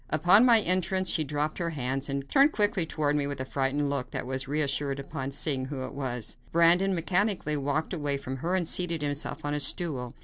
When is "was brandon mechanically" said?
5.93-7.55